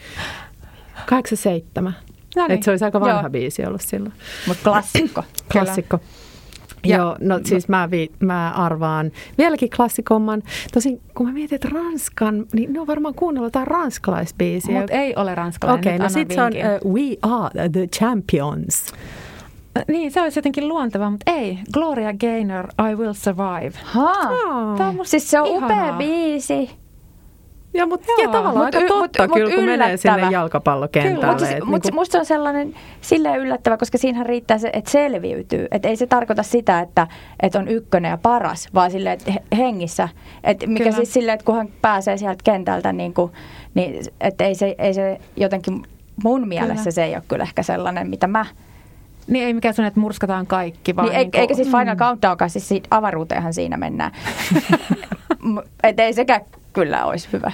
[1.05, 1.93] 87.
[2.37, 2.57] No niin.
[2.57, 3.29] Et se olisi aika vanha Joo.
[3.29, 4.13] biisi ollut silloin.
[4.47, 5.23] Mutta klassikko.
[5.51, 5.99] Klassikko.
[6.85, 10.43] Ja- Joo, no siis mä, vi, mä arvaan vieläkin klassikomman.
[10.73, 14.79] Tosin kun mä mietin, että Ranskan, niin ne on varmaan kuunnellut jotain ranskalaisbiisiä.
[14.79, 15.79] Mutta ei ole ranskalainen.
[15.81, 16.51] Okei, Nyt no annan sit se on
[16.85, 18.93] uh, We Are the Champions.
[19.87, 21.59] Niin, se olisi jotenkin luonteva, mutta ei.
[21.73, 23.71] Gloria Gaynor, I Will Survive.
[23.83, 24.77] Haa.
[24.77, 25.67] Tämä on Siis se on ihanaa.
[25.67, 26.69] upea biisi.
[27.77, 31.25] Ja, mut, Joo, ja tavallaan mut aika totta mut- kyllä, mut kun menee sinne jalkapallokentälle.
[31.27, 34.91] Mutta et mut niinku- musta se on sellainen silleen yllättävä, koska siinähän riittää se, että
[34.91, 35.67] selviytyy.
[35.71, 37.07] Että ei se tarkoita sitä, että,
[37.39, 40.09] että on ykkönen ja paras, vaan silleen, että he- hengissä.
[40.43, 40.95] Et mikä Kyllä.
[40.95, 43.31] siis silleen, että kun hän pääsee sieltä kentältä, niin, kuin,
[43.73, 45.83] niin että ei se, ei se jotenkin
[46.23, 46.91] mun mielessä Kyllä.
[46.91, 48.45] se ei ole kyllä ehkä sellainen, mitä mä...
[49.27, 52.67] Niin ei mikään sellainen, että murskataan kaikki, vaan Niin, niin eikä siis Final Countdownkaan, siis
[52.67, 54.11] siitä avaruuteenhan siinä mennään.
[55.83, 56.41] että ei sekään
[56.73, 57.51] kyllä olisi hyvä.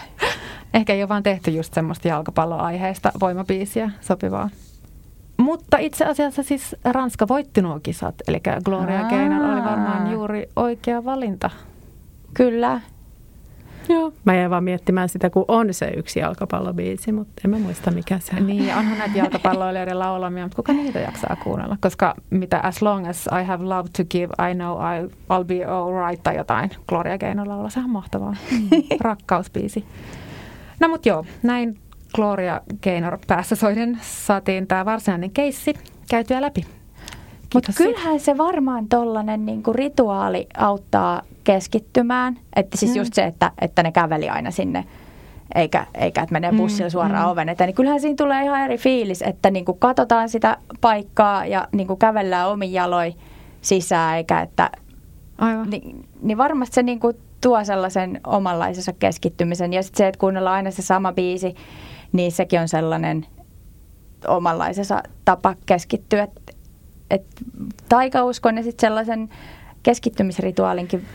[0.74, 4.50] Ehkä ei ole vaan tehty just semmoista jalkapalloaiheista voimabiisiä sopivaa.
[5.38, 9.04] Mutta itse asiassa siis Ranska voitti nuo kisat, eli Gloria.
[9.10, 11.50] Gaynor oli varmaan juuri oikea valinta.
[12.34, 12.82] Kyllä.
[13.90, 14.14] Joo.
[14.26, 18.20] Mä jäin vaan miettimään sitä, kun on se yksi jalkapallobiisi, mutta en mä muista mikä
[18.20, 18.48] se on.
[18.48, 21.78] Niin, onhan näitä jalkapalloilijoiden laulamia, mutta kuka niitä jaksaa kuunnella?
[21.82, 25.66] Koska mitä as long as I have love to give, I know I, I'll be
[25.66, 27.70] alright tai jotain Gloria Gaynor laulaa.
[27.70, 28.36] Sehän on mahtavaa.
[29.02, 29.86] Rakkausbiisi.
[30.80, 31.80] No mut joo, näin
[32.16, 35.74] Gloria Gaynor päässä soiden saatiin tämä varsinainen keissi
[36.10, 36.66] käytyä läpi.
[37.54, 42.38] Mutta kyllähän se varmaan tollainen niinku rituaali auttaa keskittymään.
[42.56, 42.98] Että siis mm.
[42.98, 44.86] just se, että, että ne käveli aina sinne,
[45.56, 47.32] eikä, eikä että menee bussilla suoraan mm.
[47.32, 47.68] oven eteen.
[47.68, 52.50] Niin kyllähän siinä tulee ihan eri fiilis, että niinku katsotaan sitä paikkaa ja niinku kävellään
[52.50, 53.14] omin jaloin
[53.62, 54.70] sisään, eikä että...
[55.38, 55.70] Aivan.
[55.70, 59.74] Niin, niin varmasti se niinku tuo sellaisen omanlaisensa keskittymisen.
[59.74, 61.56] Ja sitten se, että kuunnellaan aina se sama biisi,
[62.12, 63.26] niin sekin on sellainen
[64.28, 66.24] omanlaisensa tapa keskittyä.
[66.24, 66.56] Et,
[67.10, 67.26] et
[67.90, 69.30] taikauskon ja sitten sellaisen
[69.84, 71.06] keskittymisrituaalinkin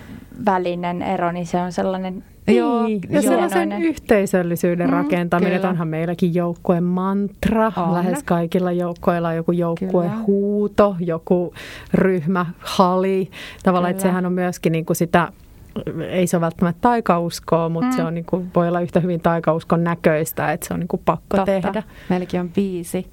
[0.45, 2.25] välinen ero, niin se on sellainen
[2.55, 7.73] Joo, ja sellaisen yhteisöllisyyden mm, rakentaminen, että onhan meilläkin joukkueen mantra.
[7.77, 7.95] On.
[7.95, 11.55] Lähes kaikilla joukkoilla on joku joukkuehuuto, joku
[11.95, 13.31] ryhmähali.
[13.63, 15.33] Tavallaan, että sehän on myöskin niin kuin sitä
[16.09, 17.97] ei se ole välttämättä taikauskoa, mutta mm.
[17.97, 21.03] se on niin kuin, voi olla yhtä hyvin taikauskon näköistä, että se on niin kuin
[21.05, 21.45] pakko Totta.
[21.45, 21.83] tehdä.
[22.09, 23.07] Meilläkin on viisi.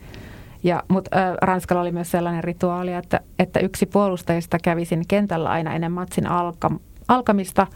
[0.63, 5.73] Ja, mutta äh, Ranskalla oli myös sellainen rituaali, että, että yksi puolustajista kävisin kentällä aina
[5.73, 6.71] ennen matsin alka,
[7.07, 7.67] alkamista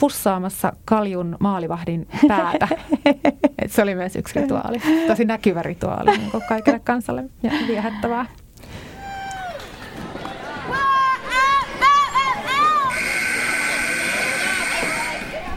[0.00, 2.68] pussaamassa kaljun maalivahdin päätä.
[3.62, 4.78] Et se oli myös yksi rituaali.
[5.06, 8.26] Tosi näkyvä rituaali niin kaikille kansalle ja viehättävää.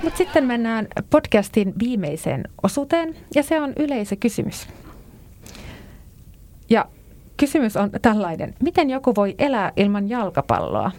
[0.04, 4.68] Mutta sitten mennään podcastin viimeiseen osuuteen ja se on yleisökysymys.
[6.70, 6.86] Ja
[7.38, 8.54] kysymys on tällainen.
[8.64, 10.92] Miten joku voi elää ilman jalkapalloa?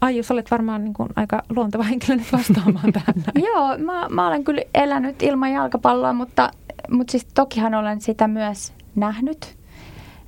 [0.00, 3.14] Aijus, olet varmaan niin kuin aika luonteva henkilö nyt vastaamaan tähän.
[3.46, 6.50] Joo, mä, mä olen kyllä elänyt ilman jalkapalloa, mutta,
[6.90, 9.56] mutta siis tokihan olen sitä myös nähnyt.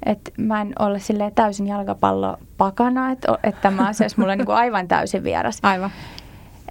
[0.07, 4.57] Että mä en ole sille täysin jalkapallopakana, että, että tämä asia olisi mulle niin kuin
[4.57, 5.59] aivan täysin vieras.
[5.63, 5.91] Aivan.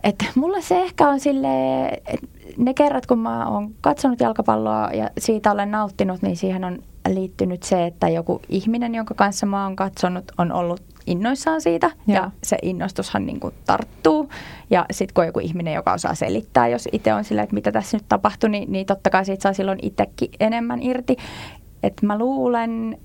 [0.04, 1.48] Että mulla se ehkä on sille,
[2.58, 7.64] ne kerrat kun mä oon katsonut jalkapalloa ja siitä olen nauttinut, niin siihen on liittynyt
[7.64, 12.32] se, että joku ihminen, jonka kanssa mä oon katsonut, on ollut innoissaan siitä ja, ja
[12.44, 14.30] se innostushan niin kuin tarttuu.
[14.70, 17.72] Ja sitten kun on joku ihminen, joka osaa selittää, jos itse on silleen, että mitä
[17.72, 21.18] tässä nyt tapahtui, niin, niin totta kai siitä saa silloin itsekin enemmän irti.
[21.84, 22.98] Että mä luulen,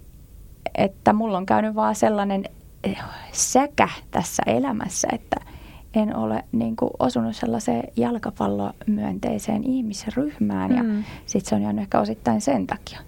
[0.74, 2.44] että mulla on käynyt vaan sellainen
[2.84, 2.98] eh,
[3.32, 5.36] säkä tässä elämässä, että
[5.94, 10.76] en ole niin kuin, osunut sellaiseen jalkapallomyönteiseen ihmisryhmään mm.
[10.76, 13.00] ja sitten se on jäänyt ehkä osittain sen takia.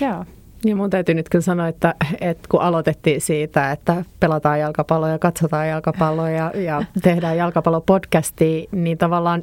[0.00, 0.24] Joo.
[0.64, 5.18] Niin mun täytyy nyt kyllä sanoa, että, että kun aloitettiin siitä, että pelataan jalkapalloa ja
[5.18, 9.42] katsotaan jalkapalloa ja, ja tehdään jalkapallopodcastia, niin tavallaan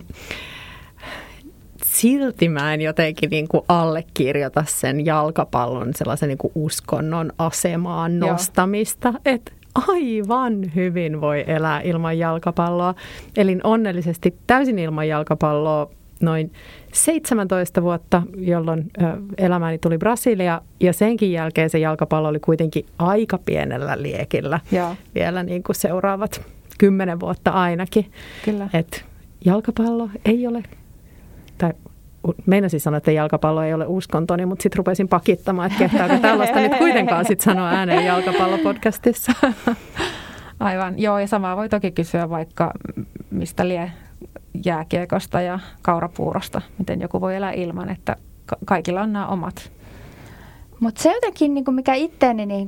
[1.83, 9.13] silti mä en jotenkin niin kuin allekirjoita sen jalkapallon sellaisen niin kuin uskonnon asemaan nostamista.
[9.25, 9.51] Että
[9.87, 12.95] aivan hyvin voi elää ilman jalkapalloa.
[13.37, 15.89] Elin onnellisesti täysin ilman jalkapalloa
[16.21, 16.53] noin
[16.93, 18.91] 17 vuotta, jolloin
[19.37, 24.95] elämäni tuli Brasilia ja senkin jälkeen se jalkapallo oli kuitenkin aika pienellä liekillä ja.
[25.15, 26.41] vielä niin kuin seuraavat
[26.77, 28.11] kymmenen vuotta ainakin.
[28.45, 28.69] Kyllä.
[28.73, 29.05] Et
[29.45, 30.63] jalkapallo ei ole,
[31.57, 31.73] tai
[32.45, 36.77] meinasin sanoa, että jalkapallo ei ole uskontoni, mutta sitten rupesin pakittamaan, että kehtaako tällaista nyt
[36.77, 39.31] kuitenkaan sitten sanoa ääneen jalkapallopodcastissa.
[40.59, 42.71] Aivan, joo ja samaa voi toki kysyä vaikka
[43.31, 43.91] mistä lie
[44.65, 48.15] jääkiekosta ja kaurapuurosta, miten joku voi elää ilman, että
[48.65, 49.71] kaikilla on nämä omat
[50.81, 52.67] mutta se jotenkin, niin mikä itteeni niin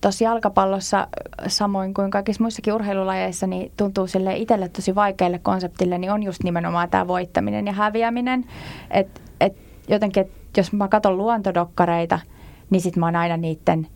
[0.00, 1.08] tuossa jalkapallossa,
[1.46, 6.42] samoin kuin kaikissa muissakin urheilulajeissa, niin tuntuu sille itselle tosi vaikealle konseptille, niin on just
[6.42, 8.44] nimenomaan tämä voittaminen ja häviäminen.
[8.90, 9.56] Että et
[9.88, 12.18] jotenkin, et jos mä katson luontodokkareita,
[12.70, 13.86] niin sit mä oon aina niiden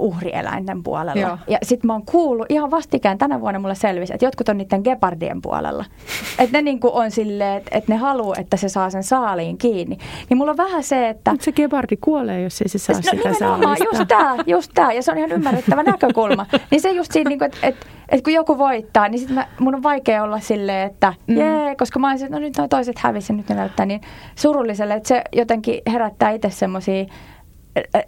[0.00, 1.20] uhrieläinten puolella.
[1.20, 1.38] Joo.
[1.46, 4.80] Ja sitten mä oon kuullut, ihan vastikään tänä vuonna mulle selvisi, että jotkut on niiden
[4.84, 5.84] gepardien puolella.
[6.38, 9.98] että ne niinku on silleen, että et ne haluaa, että se saa sen saaliin kiinni.
[10.30, 11.30] Niin mulla on vähän se, että...
[11.30, 13.84] Mutta se gepardi kuolee, jos ei se saa no, sitä saalista.
[13.84, 14.92] just tää, just tää.
[14.92, 16.46] Ja se on ihan ymmärrettävä näkökulma.
[16.70, 17.76] Niin se just siinä, niinku, että et,
[18.08, 21.36] et kun joku voittaa, niin sitten mun on vaikea olla silleen, että mm.
[21.36, 24.00] jee, koska mä olisin, no nyt toiset hävisi nyt ne näyttää niin
[24.36, 27.04] surulliselle, että se jotenkin herättää itse semmoisia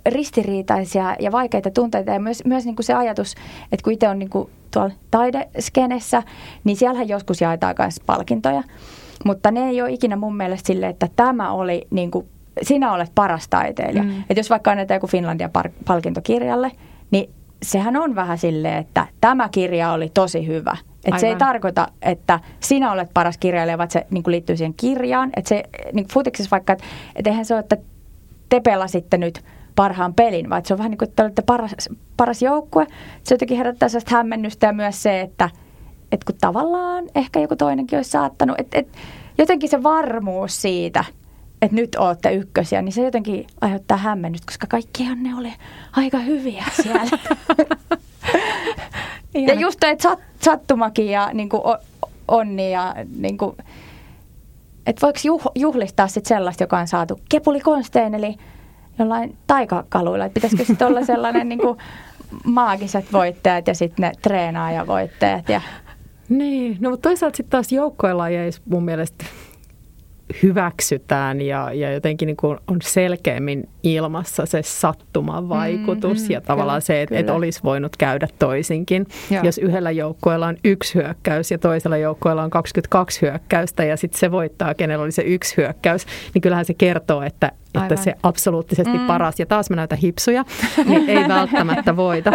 [0.09, 3.35] ristiriitaisia ja vaikeita tunteita ja myös, myös niin kuin se ajatus,
[3.73, 6.23] että kun itse on niin kuin tuolla taideskenessä,
[6.65, 8.63] niin siellähän joskus jaetaan myös palkintoja,
[9.25, 12.27] mutta ne ei ole ikinä mun mielestä sille, että tämä oli niin kuin,
[12.63, 14.03] sinä olet paras taiteilija.
[14.03, 14.21] Mm.
[14.21, 15.51] Että jos vaikka annetaan joku Finlandia
[15.87, 16.73] palkintokirjalle,
[17.11, 17.31] niin
[17.63, 20.77] sehän on vähän silleen, että tämä kirja oli tosi hyvä.
[21.05, 24.75] Että se ei tarkoita, että sinä olet paras kirjailija, vaan se niin kuin liittyy siihen
[24.75, 25.31] kirjaan.
[25.37, 26.85] Että se niin futiksessa vaikka, että,
[27.17, 27.77] että eihän se ole, että
[28.55, 31.75] te pelasitte nyt parhaan pelin, vaan se on vähän niin kuin, että olette paras,
[32.17, 32.87] paras joukkue.
[33.23, 35.51] Se jotenkin herättää sellaista hämmennystä ja myös se, että,
[36.13, 38.99] että kun tavallaan ehkä joku toinenkin olisi saattanut, että, että
[39.39, 41.05] jotenkin se varmuus siitä,
[41.63, 45.53] että nyt olette ykkösiä, niin se jotenkin aiheuttaa hämmennystä, koska kaikkihan ne oli
[45.93, 47.19] aika hyviä siellä.
[49.49, 51.63] ja just että sat, sattumakin ja niin kuin
[52.29, 53.57] onni ja niin kuin,
[54.87, 58.37] että voiko juh, juhlistaa sit sellaista, joka on saatu kepulikonstein, eli
[58.99, 60.25] jollain taikakaluilla.
[60.25, 61.79] Että pitäisikö sitten olla sellainen niin kuin
[62.45, 65.49] maagiset voittajat ja sitten ne treenaajavoittajat.
[65.49, 65.61] Ja...
[66.29, 69.25] Niin, no mutta toisaalta sitten taas joukkoelajeissa mun mielestä
[70.43, 76.41] hyväksytään ja, ja jotenkin niin kuin on selkeämmin ilmassa se sattuman vaikutus mm, mm, ja
[76.41, 79.07] tavallaan kyllä, se, että et olisi voinut käydä toisinkin.
[79.31, 79.45] Joo.
[79.45, 84.31] Jos yhdellä joukkueella on yksi hyökkäys ja toisella joukkueella on 22 hyökkäystä ja sitten se
[84.31, 89.07] voittaa, kenellä oli se yksi hyökkäys, niin kyllähän se kertoo, että, että se absoluuttisesti mm.
[89.07, 90.45] paras, ja taas mä näytän hipsuja,
[90.85, 92.33] niin ei välttämättä voita.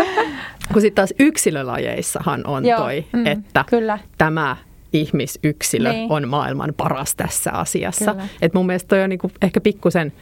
[0.74, 4.00] Kun sitten taas yksilölajeissahan on Joo, toi, mm, että kyllä.
[4.18, 4.56] tämä
[4.94, 6.12] ihmisyksilö niin.
[6.12, 8.16] on maailman paras tässä asiassa.
[8.42, 10.14] Et mun mielestä toi on niinku ehkä pikkusen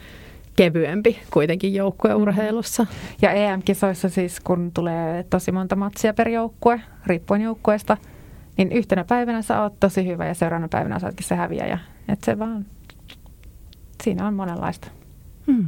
[0.56, 2.86] kevyempi kuitenkin joukkueurheilussa.
[3.22, 7.96] Ja EM-kisoissa siis, kun tulee tosi monta matsia per joukkue, riippuen joukkueesta,
[8.56, 11.78] niin yhtenä päivänä sä oot tosi hyvä ja seuraavana päivänä sä ootkin se häviäjä.
[12.08, 12.66] Et se vaan,
[14.02, 14.88] siinä on monenlaista.
[15.46, 15.66] Hmm.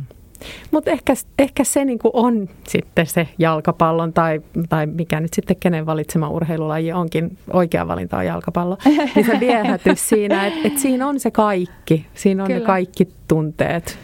[0.71, 5.87] Mutta ehkä, ehkä se niinku on sitten se jalkapallon tai, tai mikä nyt sitten kenen
[5.87, 8.77] valitsema urheilulaji onkin, oikea valinta on jalkapallo,
[9.15, 12.61] niin se viehätys siinä, että et siinä on se kaikki, siinä on Kyllä.
[12.61, 13.99] ne kaikki tunteet.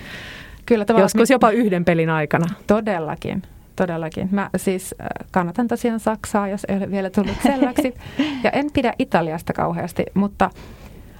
[0.66, 2.46] Kyllä, Joskus jopa yhden pelin aikana.
[2.66, 3.42] Todellakin.
[3.76, 4.28] Todellakin.
[4.30, 7.94] Mä siis äh, kannatan tosiaan Saksaa, jos ei ole vielä tullut selväksi.
[8.44, 10.50] Ja en pidä Italiasta kauheasti, mutta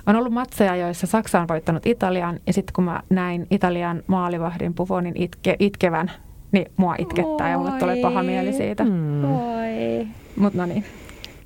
[0.07, 4.75] on ollut matseja, joissa Saksa on voittanut Italian ja sitten kun mä näin Italian maalivahdin
[4.75, 6.11] Buffonin itke, itkevän,
[6.53, 7.51] niin mua itkettää Oi.
[7.51, 8.85] ja mulle tulee paha mieli siitä.
[8.85, 9.27] Hmm.
[10.37, 10.85] Mutta no niin,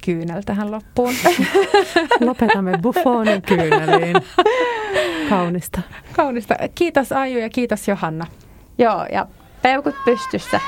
[0.04, 1.14] kyynel tähän loppuun.
[2.26, 4.16] Lopetamme Buffonin kyyneliin.
[5.28, 5.80] Kaunista.
[6.16, 6.54] Kaunista.
[6.74, 8.26] Kiitos Aiju ja kiitos Johanna.
[8.78, 9.26] Joo, ja
[9.62, 10.60] peukut pystyssä.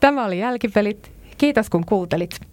[0.00, 1.12] Tämä oli Jälkipelit.
[1.38, 2.51] Kiitos kun kuuntelit.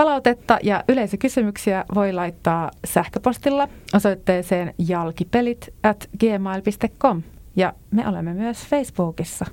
[0.00, 7.22] Palautetta ja yleisökysymyksiä voi laittaa sähköpostilla osoitteeseen jalkipelit at gmail.com.
[7.56, 9.46] Ja me olemme myös Facebookissa.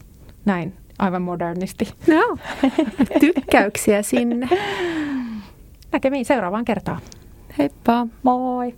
[0.46, 1.94] Näin aivan modernisti.
[2.08, 2.38] No,
[3.20, 4.50] tykkäyksiä sinne.
[5.92, 7.02] Näkemiin seuraavaan kertaan.
[7.58, 8.08] Heippa.
[8.24, 8.74] Moi.